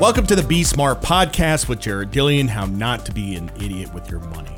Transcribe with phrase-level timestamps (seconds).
[0.00, 3.92] Welcome to the Be Smart podcast with Jared Dillian How Not to Be an Idiot
[3.92, 4.54] with Your Money.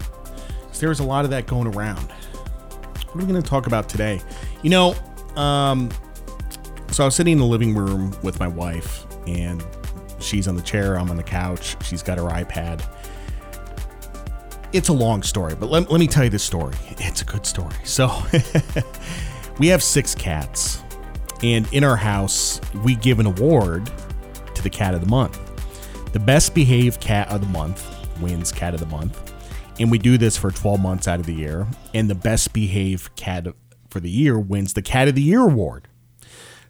[0.79, 2.11] There's a lot of that going around.
[2.11, 4.21] What are we going to talk about today?
[4.63, 4.95] You know,
[5.37, 5.91] um,
[6.91, 9.65] so I was sitting in the living room with my wife, and
[10.19, 12.85] she's on the chair, I'm on the couch, she's got her iPad.
[14.75, 16.75] It's a long story, but let, let me tell you this story.
[16.99, 17.77] It's a good story.
[17.85, 18.11] So,
[19.59, 20.83] we have six cats,
[21.43, 23.91] and in our house, we give an award
[24.61, 25.39] to the cat of the month.
[26.13, 27.85] The best behaved cat of the month
[28.21, 29.33] wins cat of the month.
[29.79, 31.67] And we do this for 12 months out of the year.
[31.95, 33.47] And the best behaved cat
[33.89, 35.89] for the year wins the cat of the year award.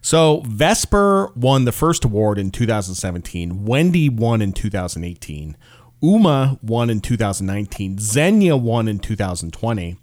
[0.01, 3.65] So Vesper won the first award in 2017.
[3.65, 5.57] Wendy won in 2018.
[6.01, 7.99] Uma won in 2019.
[7.99, 9.97] Xenia won in 2020.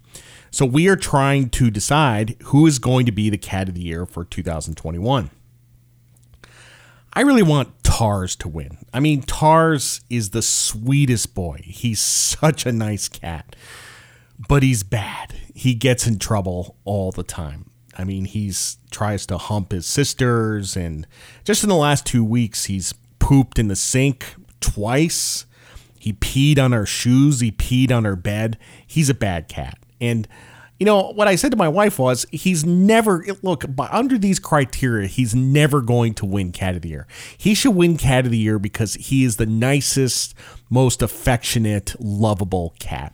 [0.51, 3.81] So we are trying to decide who is going to be the cat of the
[3.81, 5.31] year for 2021.
[7.13, 8.77] I really want Tars to win.
[8.93, 11.59] I mean, Tars is the sweetest boy.
[11.65, 13.57] He's such a nice cat,
[14.47, 15.35] but he's bad.
[15.53, 17.71] He gets in trouble all the time.
[17.97, 21.07] I mean, he's tries to hump his sisters, and
[21.43, 25.45] just in the last two weeks, he's pooped in the sink twice.
[25.99, 27.41] He peed on our shoes.
[27.41, 28.57] He peed on our bed.
[28.87, 30.25] He's a bad cat, and
[30.79, 35.07] you know, what I said to my wife was, he's never, look, under these criteria,
[35.07, 37.05] he's never going to win Cat of the Year.
[37.37, 40.33] He should win Cat of the Year because he is the nicest,
[40.69, 43.13] most affectionate, lovable cat.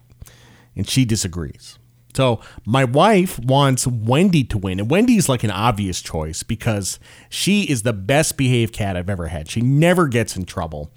[0.76, 1.80] And she disagrees.
[2.14, 4.80] So my wife wants Wendy to win.
[4.80, 7.00] And Wendy's like an obvious choice because
[7.30, 9.50] she is the best behaved cat I've ever had.
[9.50, 10.92] She never gets in trouble,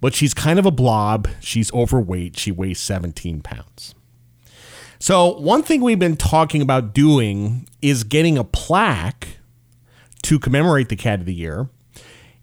[0.00, 1.28] but she's kind of a blob.
[1.40, 2.38] She's overweight.
[2.38, 3.94] She weighs 17 pounds.
[5.00, 9.38] So, one thing we've been talking about doing is getting a plaque
[10.22, 11.68] to commemorate the cat of the year.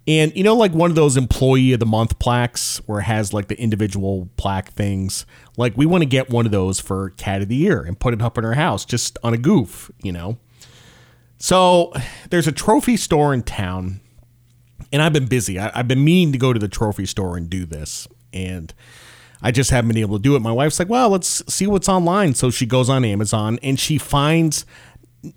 [0.08, 3.34] And you know, like one of those employee of the month plaques where it has
[3.34, 5.26] like the individual plaque things.
[5.58, 8.14] Like we want to get one of those for cat of the year and put
[8.14, 10.38] it up in our house just on a goof, you know.
[11.38, 11.92] So
[12.30, 14.00] there's a trophy store in town,
[14.94, 15.60] and I've been busy.
[15.60, 18.74] I, have been meaning to go to the trophy store and do this, and
[19.46, 20.40] I just haven't been able to do it.
[20.40, 22.34] My wife's like, well, let's see what's online.
[22.34, 24.66] So she goes on Amazon and she finds,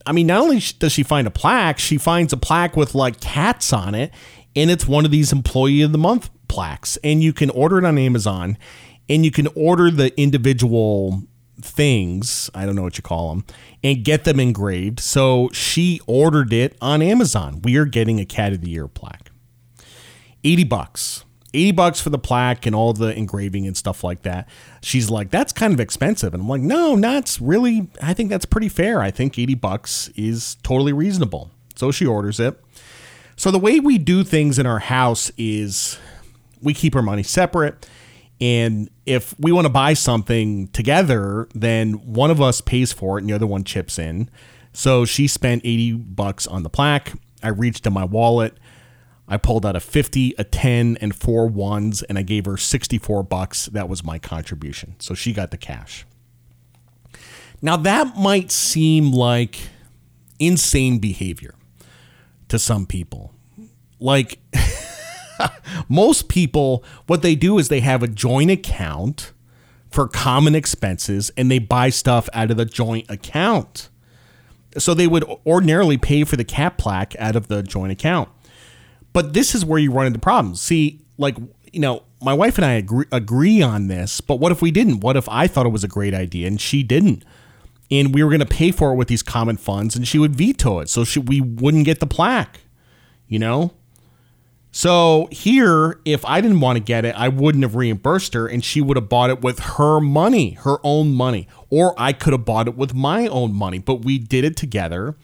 [0.06, 3.20] I mean, not only does she find a plaque, she finds a plaque with like
[3.20, 4.10] cats on it.
[4.56, 6.96] And it's one of these employee of the month plaques.
[7.04, 8.56] And you can order it on Amazon
[9.10, 11.24] and you can order the individual
[11.60, 13.44] things, I don't know what you call them,
[13.84, 15.00] and get them engraved.
[15.00, 17.60] So she ordered it on Amazon.
[17.60, 19.30] We are getting a cat of the year plaque.
[20.44, 21.24] 80 bucks.
[21.54, 24.48] 80 bucks for the plaque and all the engraving and stuff like that.
[24.82, 26.34] She's like, that's kind of expensive.
[26.34, 29.00] And I'm like, no, that's really, I think that's pretty fair.
[29.00, 31.50] I think 80 bucks is totally reasonable.
[31.74, 32.62] So she orders it.
[33.36, 35.98] So the way we do things in our house is
[36.60, 37.88] we keep our money separate.
[38.40, 43.22] And if we want to buy something together, then one of us pays for it
[43.22, 44.28] and the other one chips in.
[44.72, 47.14] So she spent 80 bucks on the plaque.
[47.42, 48.56] I reached in my wallet
[49.28, 53.22] I pulled out a 50, a 10, and four ones, and I gave her 64
[53.24, 53.66] bucks.
[53.66, 54.96] That was my contribution.
[54.98, 56.06] So she got the cash.
[57.60, 59.58] Now, that might seem like
[60.38, 61.54] insane behavior
[62.48, 63.34] to some people.
[64.00, 64.38] Like,
[65.88, 69.32] most people, what they do is they have a joint account
[69.90, 73.88] for common expenses and they buy stuff out of the joint account.
[74.76, 78.28] So they would ordinarily pay for the cat plaque out of the joint account.
[79.12, 80.60] But this is where you run into problems.
[80.60, 81.36] See, like,
[81.72, 85.00] you know, my wife and I agree, agree on this, but what if we didn't?
[85.00, 87.24] What if I thought it was a great idea and she didn't?
[87.90, 90.36] And we were going to pay for it with these common funds and she would
[90.36, 90.88] veto it.
[90.88, 92.60] So she, we wouldn't get the plaque,
[93.28, 93.72] you know?
[94.70, 98.62] So here, if I didn't want to get it, I wouldn't have reimbursed her and
[98.62, 101.48] she would have bought it with her money, her own money.
[101.70, 105.16] Or I could have bought it with my own money, but we did it together.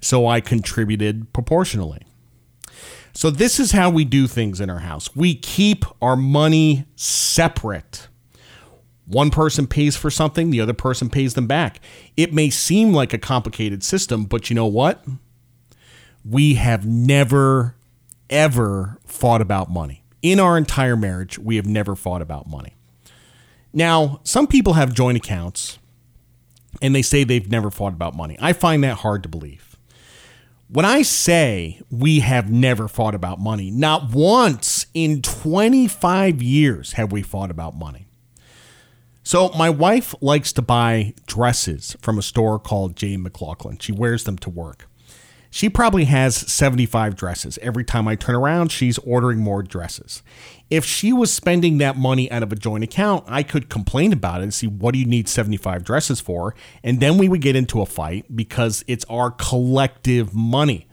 [0.00, 2.02] So I contributed proportionally.
[3.14, 5.14] So this is how we do things in our house.
[5.14, 8.08] We keep our money separate.
[9.06, 11.80] One person pays for something, the other person pays them back.
[12.16, 15.04] It may seem like a complicated system, but you know what?
[16.24, 17.76] We have never,
[18.30, 20.02] ever fought about money.
[20.22, 22.74] In our entire marriage, we have never fought about money.
[23.72, 25.78] Now, some people have joint accounts
[26.80, 28.36] and they say they've never fought about money.
[28.40, 29.73] I find that hard to believe
[30.74, 37.12] when I say we have never fought about money, not once in 25 years have
[37.12, 38.08] we fought about money.
[39.22, 43.16] So, my wife likes to buy dresses from a store called J.
[43.16, 43.78] McLaughlin.
[43.78, 44.88] She wears them to work.
[45.54, 47.60] She probably has 75 dresses.
[47.62, 50.20] Every time I turn around, she's ordering more dresses.
[50.68, 54.40] If she was spending that money out of a joint account, I could complain about
[54.40, 56.56] it and see what do you need 75 dresses for?
[56.82, 60.88] And then we would get into a fight because it's our collective money.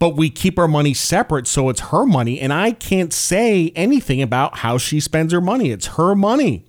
[0.00, 4.20] But we keep our money separate, so it's her money, and I can't say anything
[4.20, 5.70] about how she spends her money.
[5.70, 6.66] It's her money.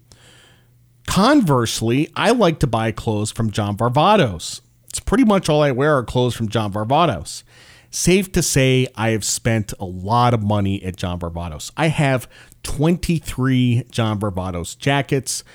[1.08, 4.62] Conversely, I like to buy clothes from John Varvatos.
[5.08, 7.44] Pretty much all I wear are clothes from John Varvatos.
[7.90, 11.72] Safe to say, I have spent a lot of money at John Varvatos.
[11.78, 12.30] I have
[12.64, 15.46] 23 John Varvatos jackets.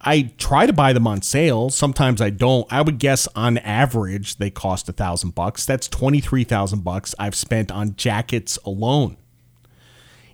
[0.00, 1.68] I try to buy them on sale.
[1.68, 2.66] Sometimes I don't.
[2.72, 5.66] I would guess on average they cost a thousand bucks.
[5.66, 9.16] That's twenty three thousand bucks I've spent on jackets alone.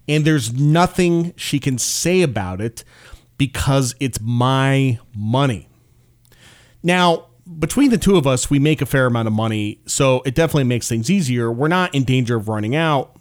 [0.06, 2.84] And there's nothing she can say about it
[3.38, 5.68] because it's my money.
[6.82, 10.34] Now, between the two of us, we make a fair amount of money, so it
[10.34, 11.50] definitely makes things easier.
[11.50, 13.16] We're not in danger of running out,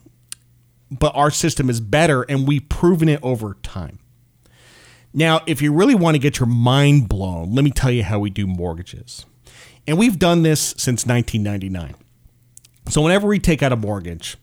[0.90, 4.00] but our system is better and we've proven it over time.
[5.14, 8.20] Now, if you really want to get your mind blown, let me tell you how
[8.20, 9.26] we do mortgages.
[9.88, 11.96] And we've done this since 1999.
[12.90, 14.38] So, whenever we take out a mortgage,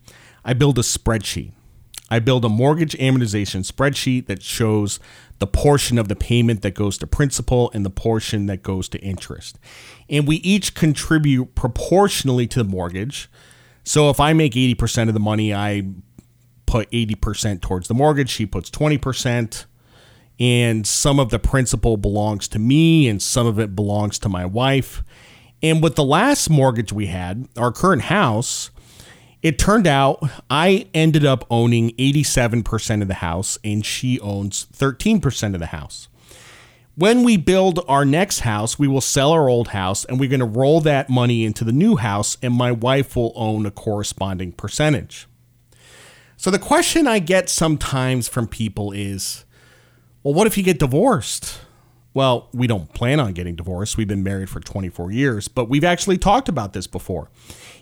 [0.45, 1.53] I build a spreadsheet.
[2.11, 4.99] I build a mortgage amortization spreadsheet that shows
[5.39, 8.99] the portion of the payment that goes to principal and the portion that goes to
[9.01, 9.59] interest.
[10.09, 13.31] And we each contribute proportionally to the mortgage.
[13.85, 15.85] So if I make 80% of the money, I
[16.67, 19.67] put 80% towards the mortgage, she puts 20%,
[20.41, 24.45] and some of the principal belongs to me and some of it belongs to my
[24.45, 25.03] wife.
[25.63, 28.71] And with the last mortgage we had, our current house,
[29.43, 35.55] it turned out I ended up owning 87% of the house and she owns 13%
[35.55, 36.09] of the house.
[36.97, 40.41] When we build our next house, we will sell our old house and we're going
[40.41, 44.51] to roll that money into the new house, and my wife will own a corresponding
[44.51, 45.29] percentage.
[46.37, 49.45] So, the question I get sometimes from people is
[50.25, 51.61] well, what if you get divorced?
[52.19, 53.97] Well, we don't plan on getting divorced.
[53.97, 57.31] We've been married for 24 years, but we've actually talked about this before.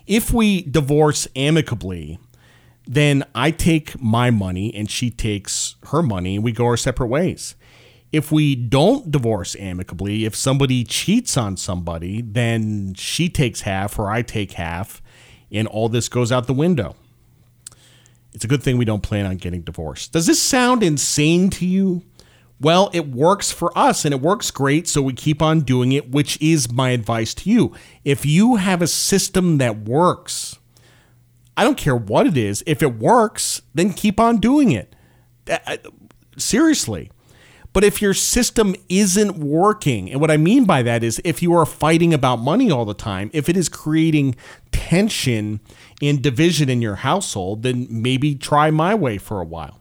[0.05, 2.19] If we divorce amicably,
[2.85, 7.07] then I take my money and she takes her money and we go our separate
[7.07, 7.55] ways.
[8.11, 14.11] If we don't divorce amicably, if somebody cheats on somebody, then she takes half or
[14.11, 15.01] I take half
[15.51, 16.95] and all this goes out the window.
[18.33, 20.13] It's a good thing we don't plan on getting divorced.
[20.13, 22.03] Does this sound insane to you?
[22.59, 26.09] Well, it works for us and it works great, so we keep on doing it,
[26.11, 27.73] which is my advice to you.
[28.03, 30.57] If you have a system that works,
[31.55, 34.95] I don't care what it is, if it works, then keep on doing it.
[35.49, 35.77] Uh,
[36.35, 37.11] seriously.
[37.73, 41.53] But if your system isn't working, and what I mean by that is if you
[41.53, 44.35] are fighting about money all the time, if it is creating
[44.71, 45.59] tension
[46.01, 49.79] and division in your household, then maybe try my way for a while.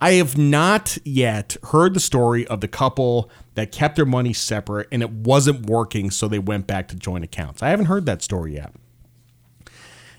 [0.00, 4.86] I have not yet heard the story of the couple that kept their money separate
[4.92, 7.62] and it wasn't working, so they went back to joint accounts.
[7.62, 8.72] I haven't heard that story yet.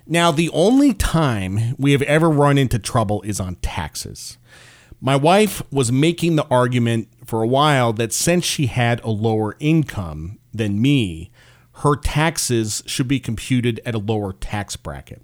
[0.05, 4.37] Now, the only time we have ever run into trouble is on taxes.
[4.99, 9.55] My wife was making the argument for a while that since she had a lower
[9.59, 11.31] income than me,
[11.73, 15.21] her taxes should be computed at a lower tax bracket.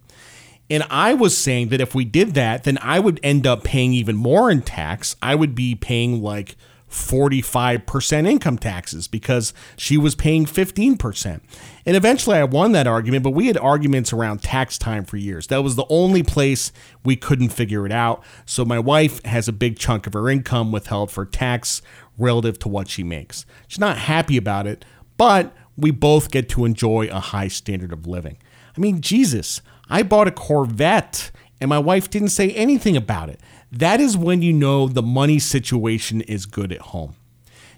[0.70, 3.94] And I was saying that if we did that, then I would end up paying
[3.94, 5.16] even more in tax.
[5.22, 6.56] I would be paying like
[6.90, 11.42] 45% income taxes because she was paying 15%.
[11.86, 15.48] And eventually I won that argument, but we had arguments around tax time for years.
[15.48, 16.72] That was the only place
[17.04, 18.24] we couldn't figure it out.
[18.46, 21.82] So my wife has a big chunk of her income withheld for tax
[22.18, 23.46] relative to what she makes.
[23.68, 24.86] She's not happy about it,
[25.18, 28.38] but we both get to enjoy a high standard of living.
[28.76, 33.40] I mean, Jesus, I bought a Corvette and my wife didn't say anything about it.
[33.72, 37.16] That is when you know the money situation is good at home.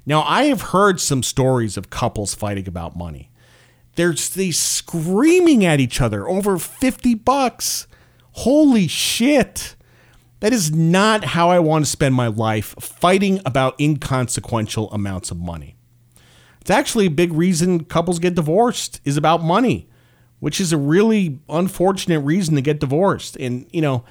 [0.06, 3.30] Now, I have heard some stories of couples fighting about money.
[3.96, 7.88] They're they screaming at each other over 50 bucks.
[8.32, 9.76] Holy shit.
[10.40, 15.40] That is not how I want to spend my life fighting about inconsequential amounts of
[15.40, 15.76] money.
[16.62, 19.90] It's actually a big reason couples get divorced is about money
[20.39, 23.36] which is a really unfortunate reason to get divorced.
[23.38, 24.03] And, you know,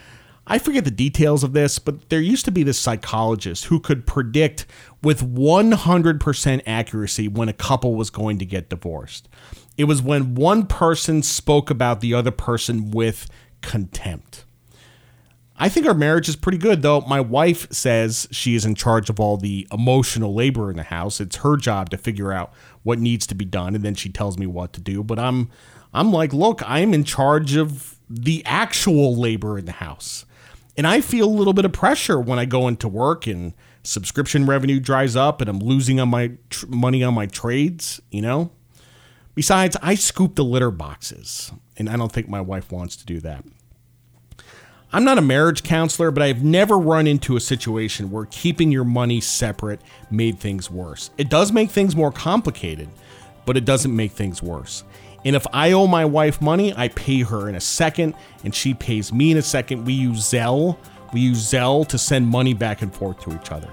[0.46, 4.06] I forget the details of this, but there used to be this psychologist who could
[4.06, 4.66] predict
[5.02, 9.28] with 100% accuracy when a couple was going to get divorced.
[9.76, 13.28] It was when one person spoke about the other person with
[13.60, 14.44] contempt.
[15.58, 17.00] I think our marriage is pretty good, though.
[17.02, 21.18] My wife says she is in charge of all the emotional labor in the house.
[21.18, 22.52] It's her job to figure out
[22.86, 25.50] what needs to be done and then she tells me what to do, but I'm
[25.92, 30.24] I'm like, "Look, I'm in charge of the actual labor in the house."
[30.76, 34.46] And I feel a little bit of pressure when I go into work and subscription
[34.46, 38.50] revenue dries up and I'm losing on my tr- money on my trades, you know?
[39.34, 43.20] Besides, I scoop the litter boxes, and I don't think my wife wants to do
[43.20, 43.44] that.
[44.96, 48.86] I'm not a marriage counselor, but I've never run into a situation where keeping your
[48.86, 51.10] money separate made things worse.
[51.18, 52.88] It does make things more complicated,
[53.44, 54.84] but it doesn't make things worse.
[55.26, 58.72] And if I owe my wife money, I pay her in a second, and she
[58.72, 59.84] pays me in a second.
[59.84, 60.78] We use Zelle.
[61.12, 63.68] We use Zelle to send money back and forth to each other.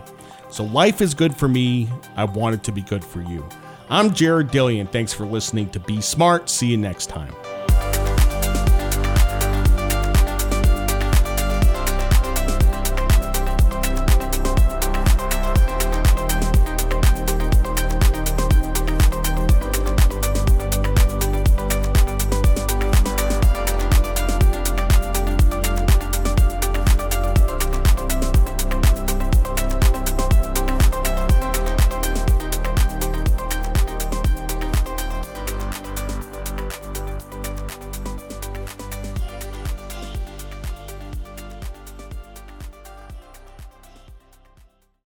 [0.50, 1.88] So life is good for me.
[2.18, 3.48] I want it to be good for you.
[3.89, 4.92] I'm Jared Dillian.
[4.92, 6.50] Thanks for listening to Be Smart.
[6.50, 7.34] See you next time.